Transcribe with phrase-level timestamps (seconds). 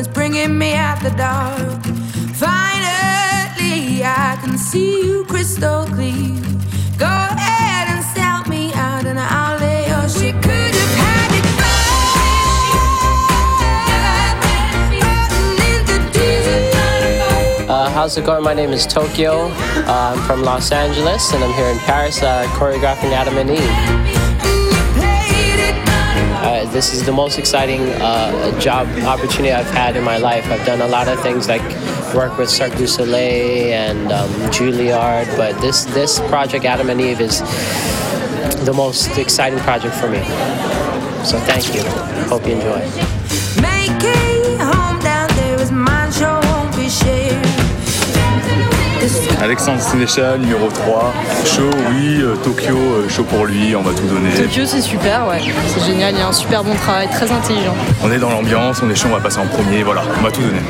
[0.00, 1.84] it's bringing me out the dark.
[2.34, 6.40] Finally, I can see you crystal clear.
[6.96, 10.34] Go ahead and sell me out, and I'll lay your shit.
[10.42, 11.44] Could have had it
[17.68, 18.42] Uh, how's it going?
[18.42, 19.48] My name is Tokyo.
[19.86, 24.19] Uh, I'm from Los Angeles and I'm here in Paris uh, choreographing Adam and Eve.
[26.80, 30.46] This is the most exciting uh, job opportunity I've had in my life.
[30.50, 31.60] I've done a lot of things like
[32.14, 37.20] work with Cirque du Soleil and um, Juilliard, but this, this project, Adam and Eve,
[37.20, 37.40] is
[38.64, 40.22] the most exciting project for me.
[41.22, 41.82] So thank you.
[42.30, 43.19] Hope you enjoy.
[49.42, 51.14] Alexandre Sénéchal, numéro 3.
[51.46, 52.20] Chaud, oui.
[52.20, 54.30] euh, Tokyo, euh, chaud pour lui, on va tout donner.
[54.34, 55.40] Tokyo, c'est super, ouais.
[55.66, 57.74] C'est génial, il y a un super bon travail, très intelligent.
[58.02, 60.30] On est dans l'ambiance, on est chaud, on va passer en premier, voilà, on va
[60.30, 60.60] tout donner.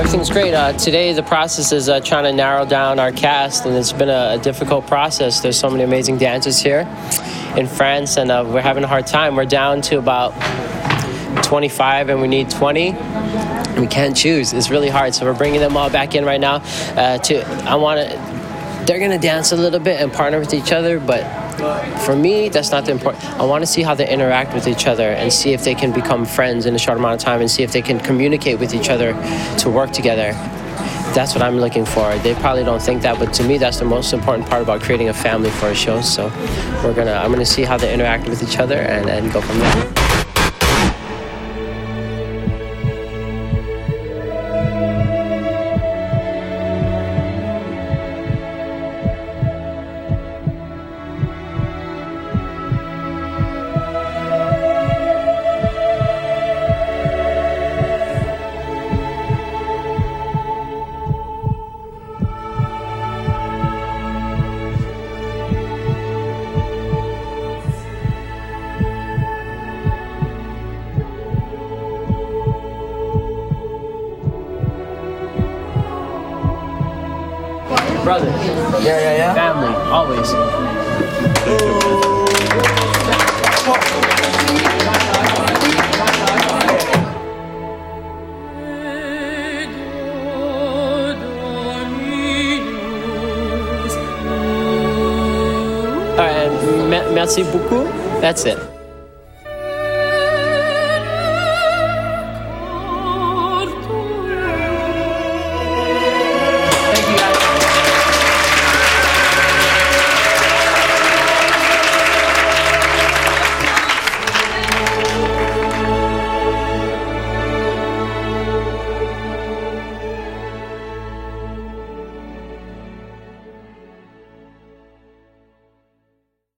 [0.00, 0.54] Everything's great.
[0.54, 4.08] Uh, today, the process is uh, trying to narrow down our cast, and it's been
[4.08, 5.40] a, a difficult process.
[5.40, 6.88] There's so many amazing dancers here
[7.54, 9.36] in France, and uh, we're having a hard time.
[9.36, 10.30] We're down to about
[11.44, 12.92] 25, and we need 20.
[13.78, 14.54] We can't choose.
[14.54, 15.14] It's really hard.
[15.14, 16.62] So we're bringing them all back in right now.
[16.96, 18.84] Uh, to I want to.
[18.86, 21.20] They're gonna dance a little bit and partner with each other, but
[22.04, 23.24] for me, that's not the important.
[23.24, 25.92] I want to see how they interact with each other and see if they can
[25.92, 28.74] become friends in a short amount of time and see if they can communicate with
[28.74, 29.12] each other
[29.58, 30.32] to work together.
[31.12, 32.16] That's what I'm looking for.
[32.18, 35.08] They probably don't think that, but to me, that's the most important part about creating
[35.08, 36.00] a family for a show.
[36.00, 36.28] So
[36.84, 39.58] we're gonna, I'm gonna see how they interact with each other and, and go from
[39.58, 40.09] there.
[78.04, 78.28] Brother.
[78.82, 79.34] Yeah, yeah, yeah.
[79.34, 80.32] Family, always.
[96.18, 97.86] All right, merci beaucoup.
[98.20, 98.79] That's it.